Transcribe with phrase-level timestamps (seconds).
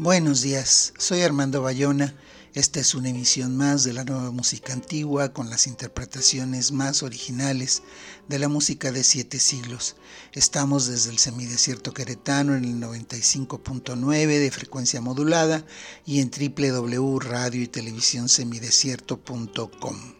[0.00, 2.14] Buenos días, soy Armando Bayona.
[2.54, 7.82] Esta es una emisión más de la nueva música antigua con las interpretaciones más originales
[8.28, 9.96] de la música de siete siglos.
[10.32, 15.66] Estamos desde el semidesierto queretano en el 95.9 de frecuencia modulada
[16.06, 20.17] y en www.radio y televisión semidesierto.com.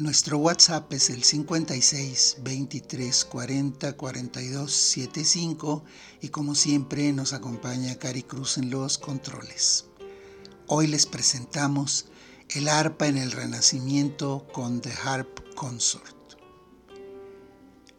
[0.00, 5.84] Nuestro WhatsApp es el 56 23 40 42 75
[6.22, 9.84] y como siempre nos acompaña Cari Cruz en los controles.
[10.68, 12.06] Hoy les presentamos
[12.48, 16.16] el arpa en el Renacimiento con The Harp Consort.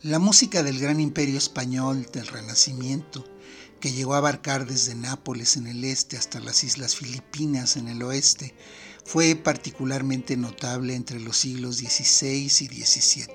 [0.02, 3.24] La música del gran imperio español del Renacimiento,
[3.80, 8.02] que llegó a abarcar desde Nápoles en el este hasta las islas Filipinas en el
[8.02, 8.56] oeste,
[9.12, 13.28] fue particularmente notable entre los siglos XVI y XVII.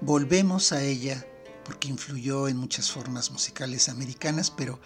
[0.00, 1.22] Volvemos a ella
[1.66, 4.80] porque influyó en muchas formas musicales americanas, pero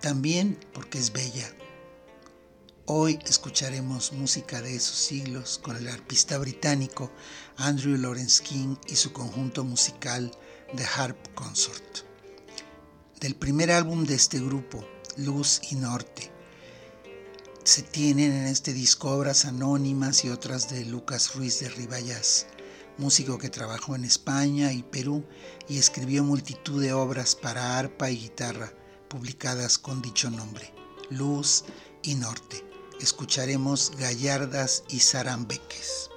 [0.00, 1.52] también porque es bella.
[2.86, 7.10] Hoy escucharemos música de esos siglos con el arpista británico
[7.56, 10.30] Andrew Lawrence King y su conjunto musical
[10.76, 12.04] The Harp Consort.
[13.18, 16.33] Del primer álbum de este grupo, Luz y Norte,
[17.64, 22.46] se tienen en este disco obras anónimas y otras de Lucas Ruiz de Ribayas,
[22.98, 25.24] músico que trabajó en España y Perú
[25.66, 28.70] y escribió multitud de obras para arpa y guitarra
[29.08, 30.74] publicadas con dicho nombre,
[31.08, 31.64] Luz
[32.02, 32.62] y Norte.
[33.00, 36.10] Escucharemos Gallardas y Zarambeques.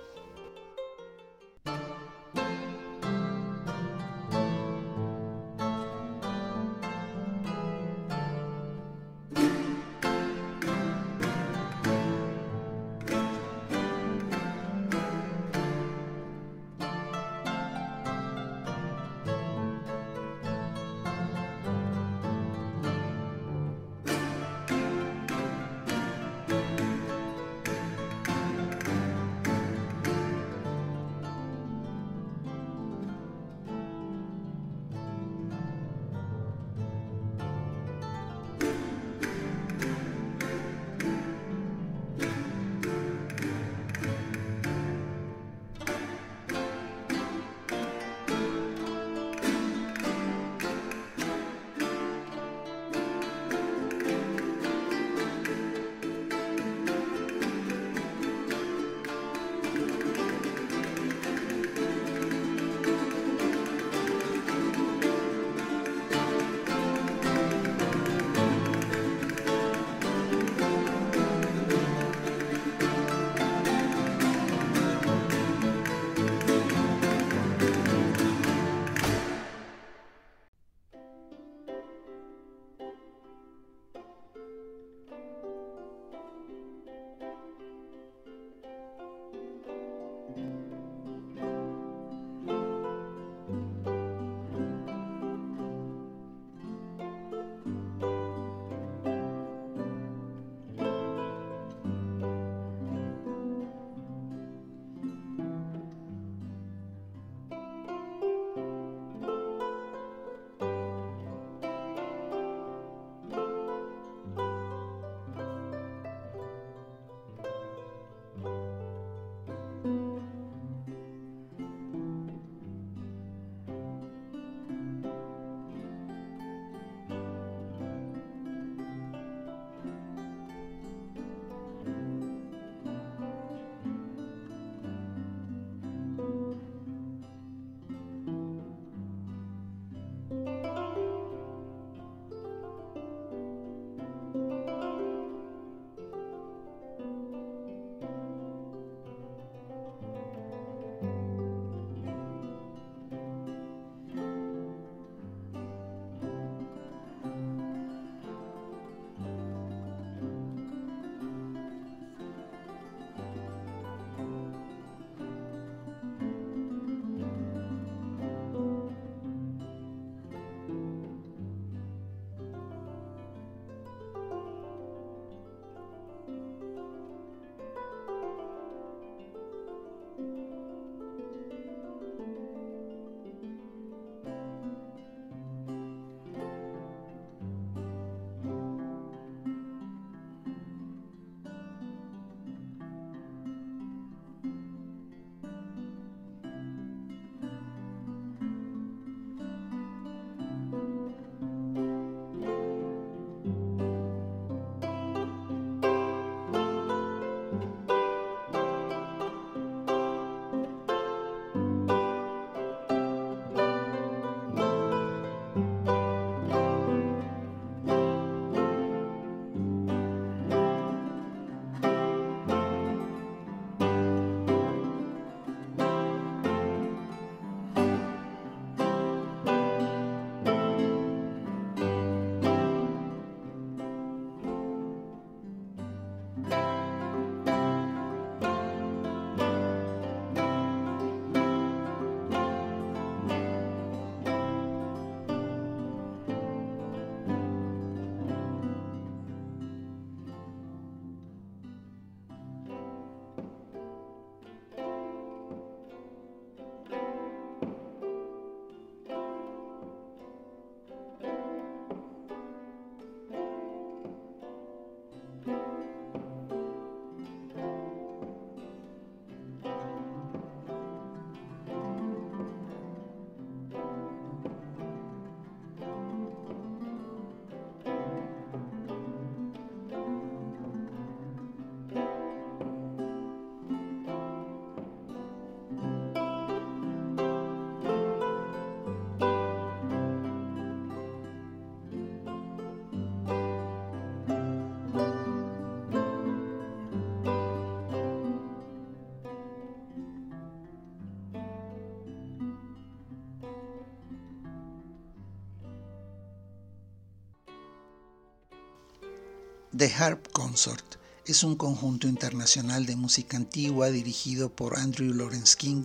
[309.77, 310.95] The Harp Consort
[311.27, 315.83] es un conjunto internacional de música antigua dirigido por Andrew Lawrence King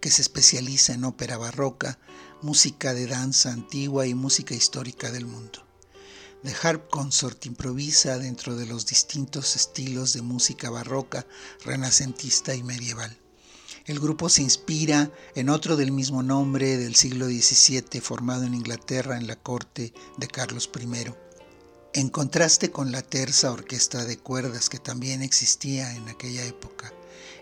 [0.00, 1.98] que se especializa en ópera barroca,
[2.40, 5.66] música de danza antigua y música histórica del mundo.
[6.44, 11.26] The Harp Consort improvisa dentro de los distintos estilos de música barroca,
[11.62, 13.18] renacentista y medieval.
[13.84, 19.18] El grupo se inspira en otro del mismo nombre del siglo XVII formado en Inglaterra
[19.18, 20.86] en la corte de Carlos I
[21.96, 26.92] en contraste con la terza orquesta de cuerdas que también existía en aquella época,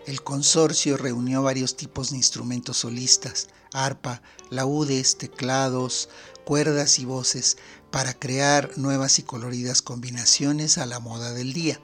[0.07, 6.07] el consorcio reunió varios tipos de instrumentos solistas, arpa, laúdes, teclados,
[6.45, 7.57] cuerdas y voces
[7.91, 11.81] para crear nuevas y coloridas combinaciones a la moda del día.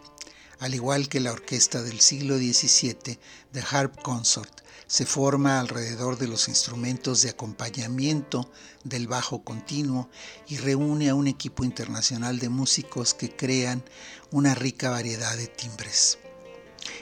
[0.60, 3.20] Al igual que la orquesta del siglo XVII,
[3.52, 4.62] The Harp Consort,
[4.92, 8.52] se forma alrededor de los instrumentos de acompañamiento
[8.84, 10.10] del bajo continuo
[10.50, 13.86] y reúne a un equipo internacional de músicos que crean
[14.32, 16.18] una rica variedad de timbres.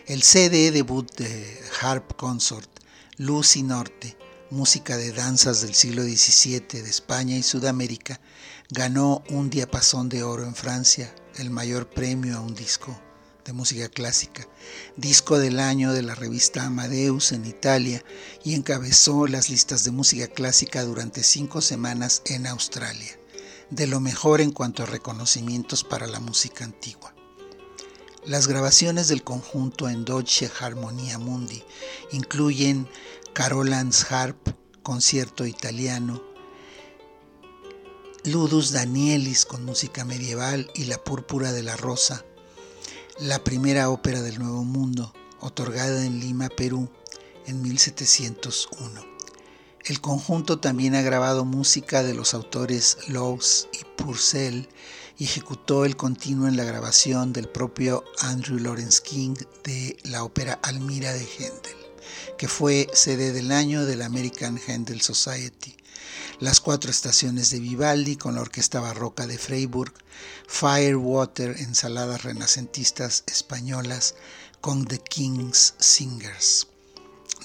[0.06, 2.70] El CD debut de Harp Consort,
[3.18, 4.16] Luz y Norte,
[4.52, 8.22] música de danzas del siglo XVII de España y Sudamérica,
[8.70, 13.09] ganó un diapasón de oro en Francia, el mayor premio a un disco
[13.46, 14.48] de música clásica,
[14.96, 18.04] disco del año de la revista Amadeus en Italia
[18.44, 23.20] y encabezó las listas de música clásica durante cinco semanas en Australia,
[23.70, 27.16] de lo mejor en cuanto a reconocimientos para la música antigua.
[28.26, 31.64] Las grabaciones del conjunto en Deutsche Harmonia Mundi
[32.12, 32.88] incluyen
[33.34, 34.50] Carolan's Harp,
[34.84, 36.22] concierto italiano,
[38.26, 42.26] Ludus Danielis con música medieval y La Púrpura de la Rosa,
[43.22, 46.90] la primera ópera del Nuevo Mundo, otorgada en Lima, Perú,
[47.48, 49.06] en 1701.
[49.86, 54.70] El conjunto también ha grabado música de los autores Lowes y Purcell
[55.18, 59.36] y ejecutó el continuo en la grabación del propio Andrew Lawrence King
[59.66, 61.76] de la ópera Almira de Händel,
[62.38, 65.76] que fue sede del año de la American Händel Society
[66.40, 69.94] las cuatro estaciones de Vivaldi con la Orquesta Barroca de Freiburg,
[70.48, 74.16] Firewater, ensaladas renacentistas españolas
[74.62, 76.68] con The King's Singers.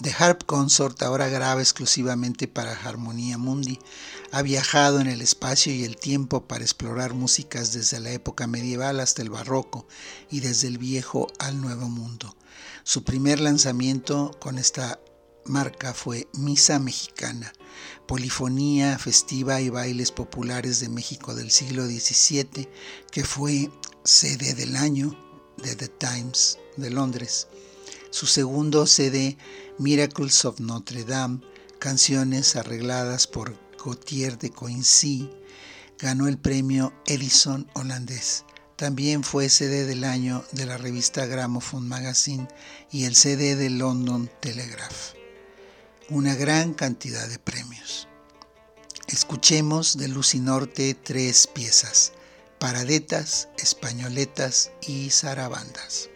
[0.01, 3.79] The Harp Consort, ahora graba exclusivamente para Harmonia Mundi,
[4.33, 8.99] ha viajado en el espacio y el tiempo para explorar músicas desde la época medieval
[8.99, 9.87] hasta el barroco
[10.31, 12.37] y desde el viejo al nuevo mundo.
[12.83, 14.99] Su primer lanzamiento con esta
[15.45, 17.53] marca fue Misa Mexicana,
[18.07, 22.69] polifonía festiva y bailes populares de México del siglo XVII,
[23.11, 23.71] que fue
[24.05, 25.19] sede del año
[25.63, 27.49] de The Times de Londres.
[28.11, 29.37] Su segundo CD,
[29.79, 31.41] Miracles of Notre Dame,
[31.79, 35.31] canciones arregladas por Gautier de Coincy,
[35.99, 38.45] ganó el premio Edison holandés.
[38.77, 42.49] También fue CD del año de la revista Gramophone Magazine
[42.91, 45.15] y el CD de London Telegraph
[46.11, 48.09] una gran cantidad de premios.
[49.07, 52.13] Escuchemos de Lucinorte tres piezas,
[52.59, 56.11] paradetas, españoletas y zarabandas.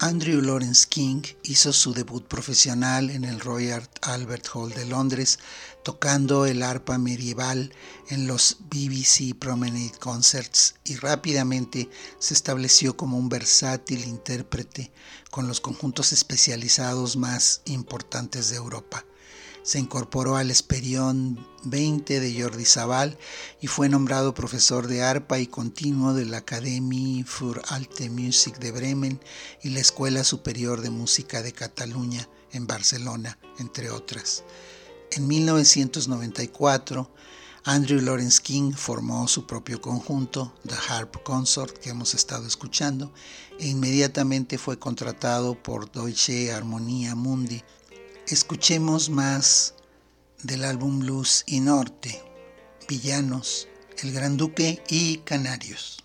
[0.00, 5.40] Andrew Lawrence King hizo su debut profesional en el Royal Albert Hall de Londres,
[5.82, 7.74] tocando el arpa medieval
[8.08, 14.92] en los BBC Promenade Concerts y rápidamente se estableció como un versátil intérprete
[15.32, 19.04] con los conjuntos especializados más importantes de Europa.
[19.68, 23.18] Se incorporó al Esperión 20 de Jordi Sabal
[23.60, 28.72] y fue nombrado profesor de arpa y continuo de la Academie für Alte Musik de
[28.72, 29.20] Bremen
[29.62, 34.42] y la Escuela Superior de Música de Cataluña en Barcelona, entre otras.
[35.10, 37.10] En 1994,
[37.64, 43.12] Andrew Lawrence King formó su propio conjunto, The Harp Consort, que hemos estado escuchando,
[43.58, 47.62] e inmediatamente fue contratado por Deutsche Harmonia Mundi
[48.30, 49.74] Escuchemos más
[50.42, 52.22] del álbum Blues y Norte,
[52.86, 53.68] Villanos,
[54.02, 56.04] El Gran Duque y Canarios.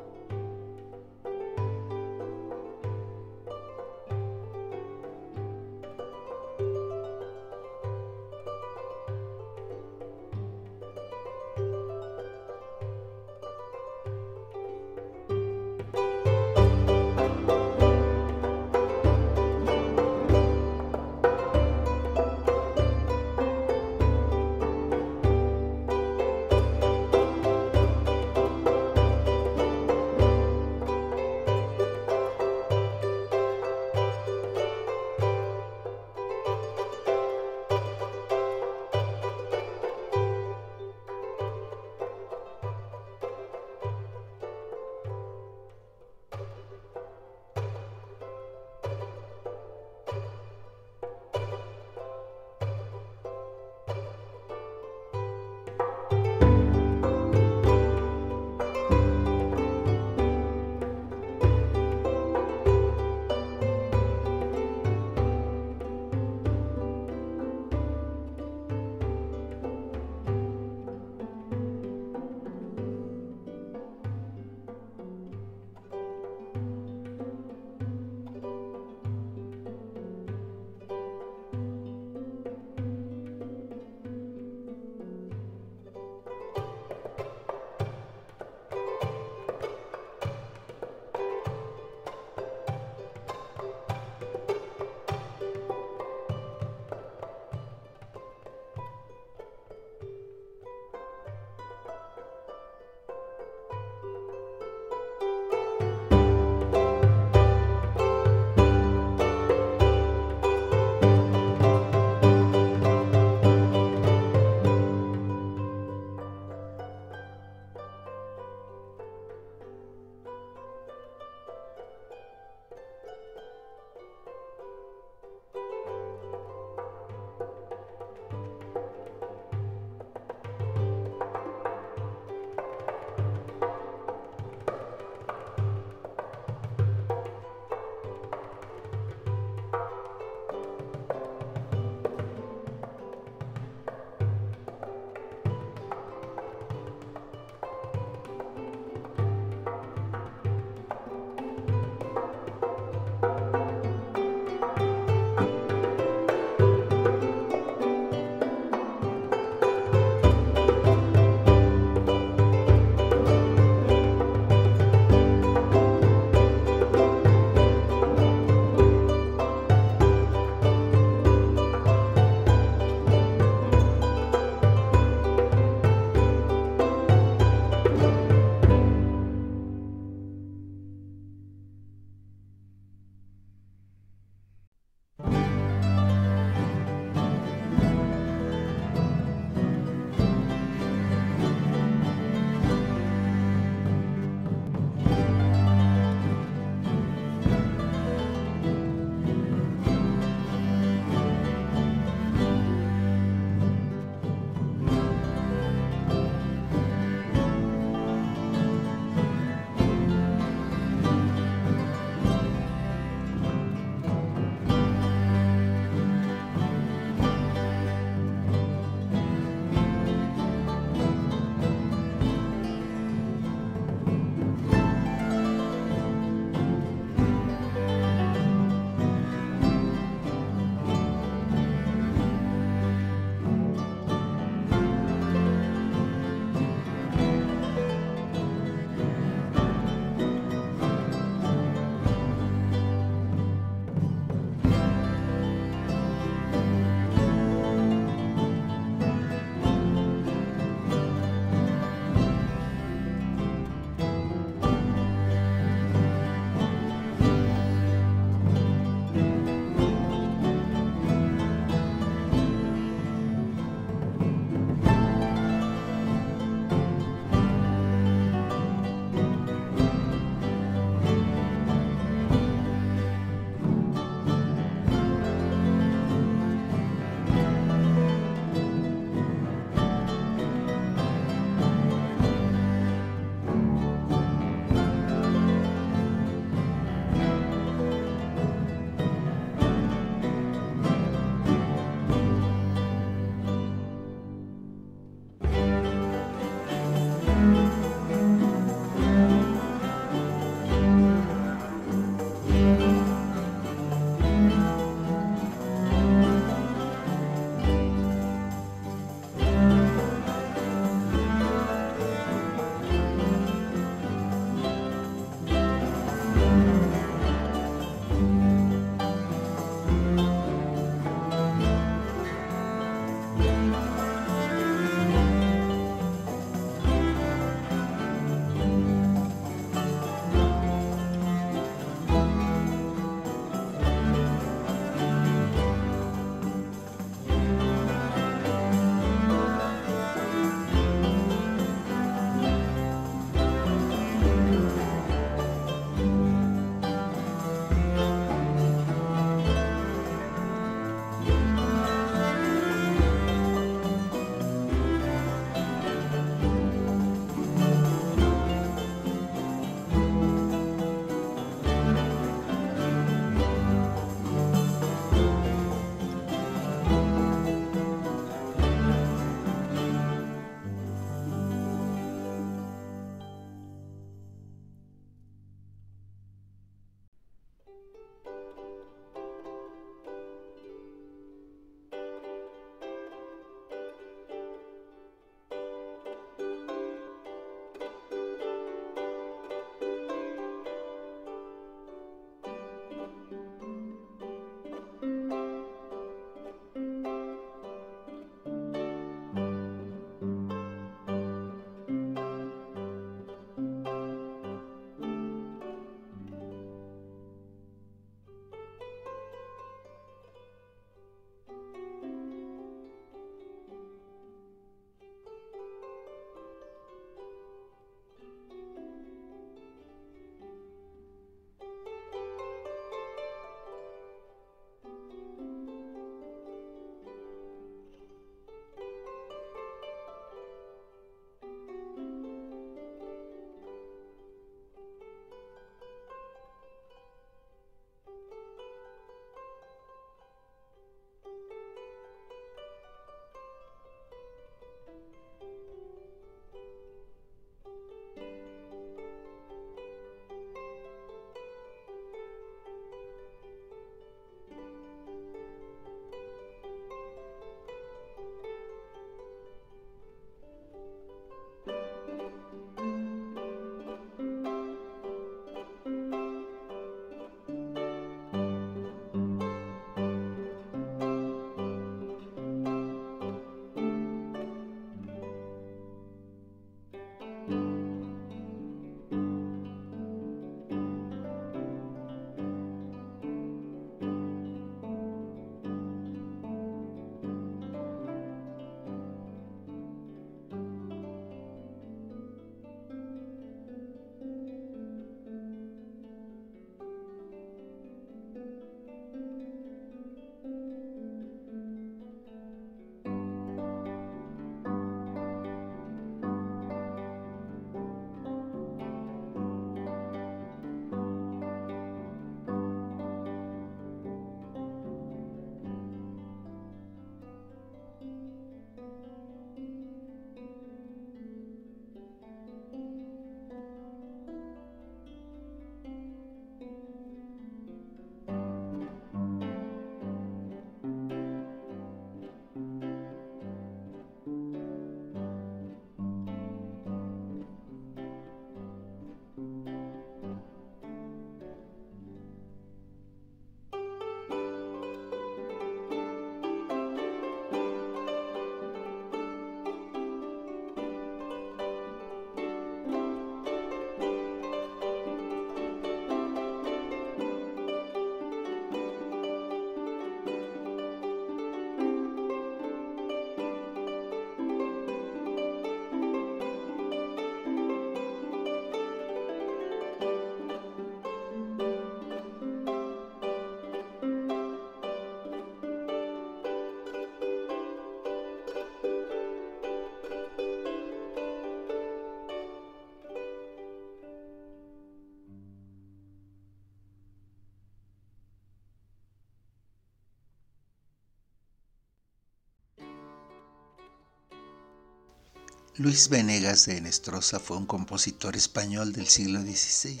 [595.80, 600.00] Luis Venegas de Enestrosa fue un compositor español del siglo XVI.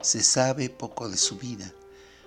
[0.00, 1.72] Se sabe poco de su vida.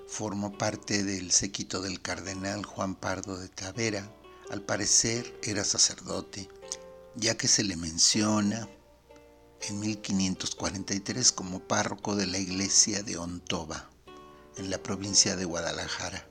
[0.07, 4.09] Formó parte del séquito del cardenal Juan Pardo de Tavera.
[4.51, 6.47] Al parecer era sacerdote,
[7.17, 8.69] ya que se le menciona
[9.67, 13.89] en 1543 como párroco de la iglesia de Ontova,
[14.55, 16.25] en la provincia de Guadalajara.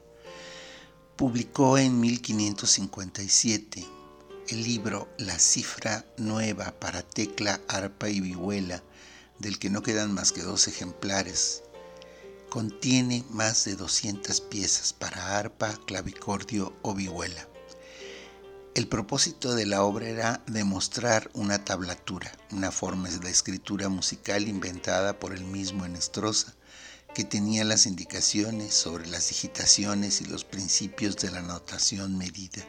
[1.17, 4.00] Publicó en 1557
[4.51, 8.83] el libro La cifra nueva para tecla, arpa y vihuela,
[9.39, 11.63] del que no quedan más que dos ejemplares.
[12.49, 17.49] Contiene más de 200 piezas para arpa, clavicordio o vihuela.
[18.75, 25.21] El propósito de la obra era demostrar una tablatura, una forma de escritura musical inventada
[25.21, 26.57] por el mismo Enestrosa,
[27.15, 32.65] que tenía las indicaciones sobre las digitaciones y los principios de la notación medida.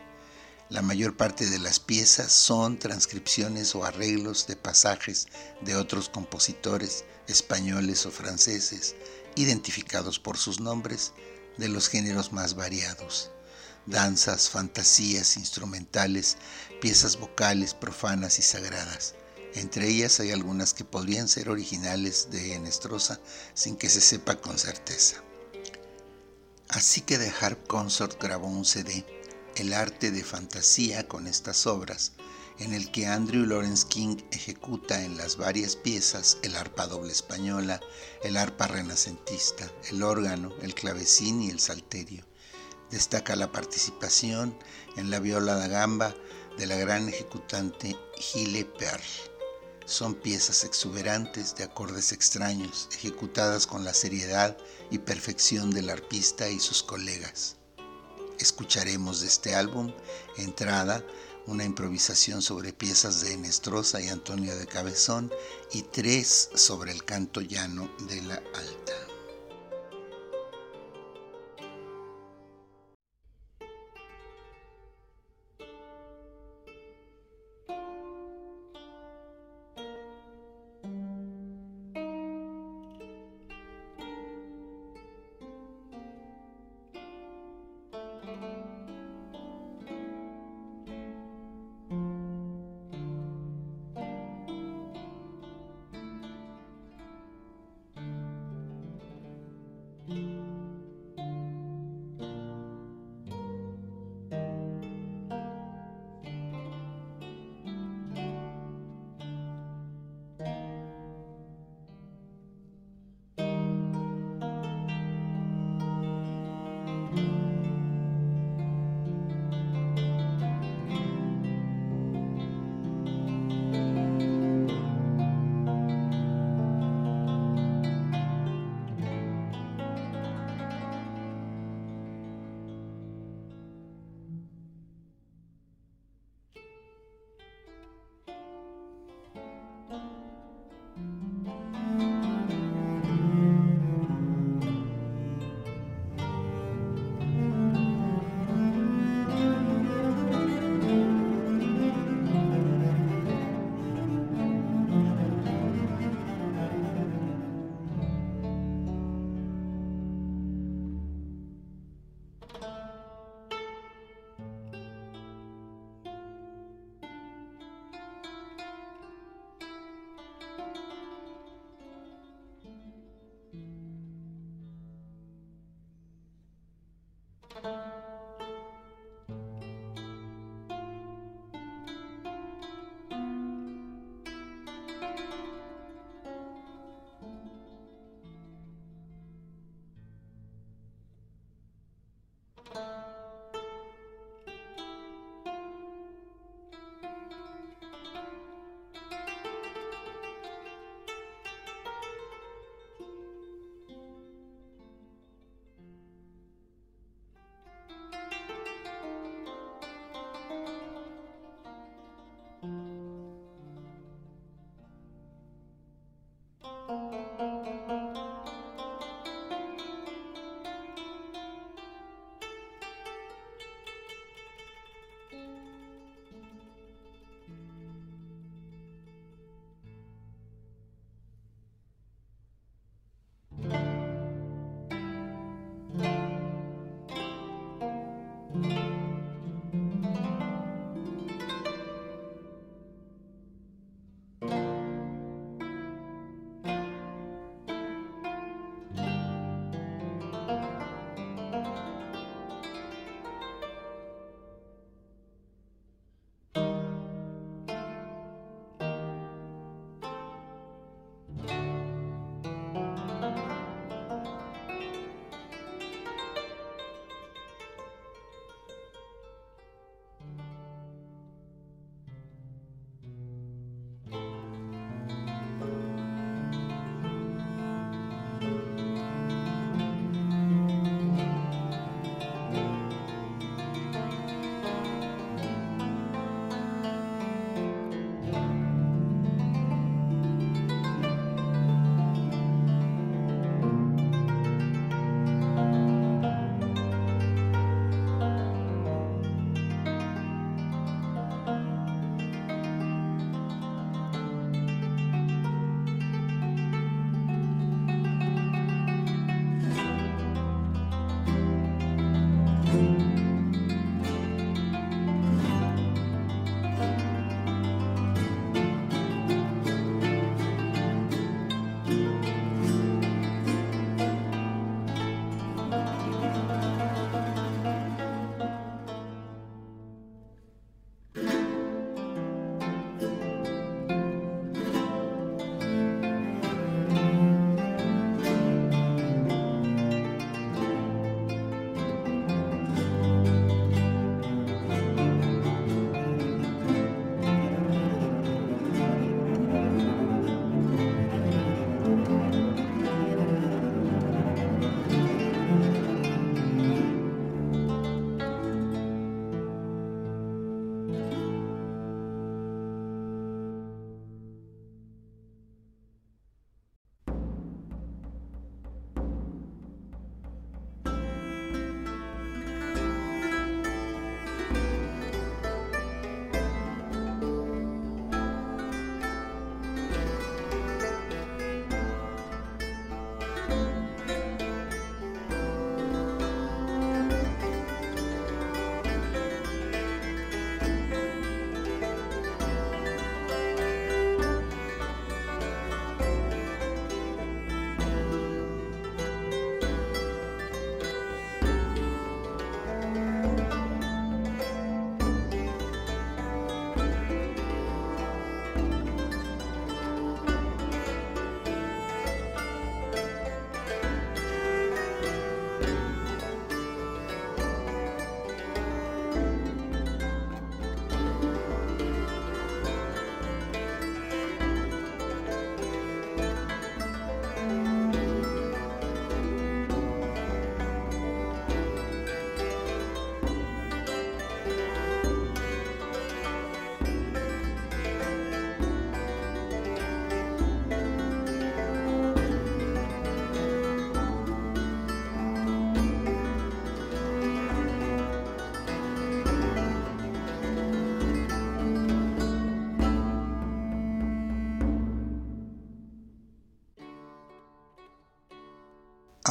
[0.71, 5.27] La mayor parte de las piezas son transcripciones o arreglos de pasajes
[5.59, 8.95] de otros compositores españoles o franceses,
[9.35, 11.11] identificados por sus nombres
[11.57, 13.31] de los géneros más variados.
[13.85, 16.37] Danzas, fantasías, instrumentales,
[16.79, 19.15] piezas vocales, profanas y sagradas.
[19.55, 23.19] Entre ellas hay algunas que podrían ser originales de Enestrosa
[23.53, 25.21] sin que se sepa con certeza.
[26.69, 29.05] Así que The Harp Consort grabó un CD
[29.55, 32.13] el arte de fantasía con estas obras,
[32.59, 37.81] en el que Andrew Lawrence King ejecuta en las varias piezas el arpa doble española,
[38.23, 42.25] el arpa renacentista, el órgano, el clavecín y el salterio.
[42.91, 44.57] Destaca la participación
[44.95, 46.15] en la viola da gamba
[46.57, 49.03] de la gran ejecutante Gile Perl.
[49.85, 54.57] Son piezas exuberantes de acordes extraños, ejecutadas con la seriedad
[54.89, 57.57] y perfección del arpista y sus colegas
[58.41, 59.93] escucharemos de este álbum
[60.37, 61.05] entrada,
[61.47, 65.31] una improvisación sobre piezas de Enestrosa y Antonio de Cabezón
[65.71, 69.10] y tres sobre el canto llano de la alta.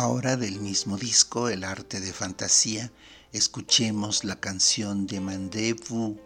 [0.03, 2.91] Ahora del mismo disco, El arte de fantasía,
[3.35, 6.19] escuchemos la canción de Mandevu,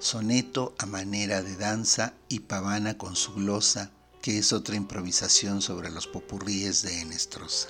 [0.00, 5.92] soneto a manera de danza y pavana con su glosa, que es otra improvisación sobre
[5.92, 7.68] los popurríes de Enestrosa.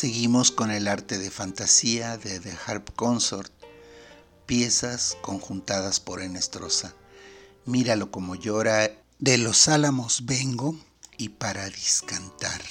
[0.00, 3.52] Seguimos con el arte de fantasía de The Harp Consort,
[4.46, 6.94] piezas conjuntadas por Enestrosa.
[7.64, 10.76] Míralo como llora, de los álamos vengo
[11.16, 12.62] y para discantar.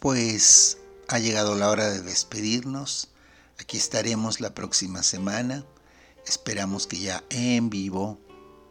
[0.00, 0.78] Pues
[1.08, 3.10] ha llegado la hora de despedirnos.
[3.58, 5.64] Aquí estaremos la próxima semana.
[6.26, 8.18] Esperamos que ya en vivo.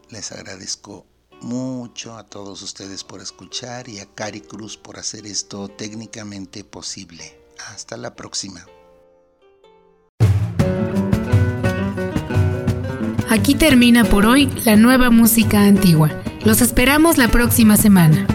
[0.08, 1.06] Les agradezco
[1.40, 7.40] mucho a todos ustedes por escuchar y a Cari Cruz por hacer esto técnicamente posible.
[7.68, 8.66] Hasta la próxima.
[13.28, 16.10] Aquí termina por hoy la nueva música antigua.
[16.44, 18.26] Los esperamos la próxima semana.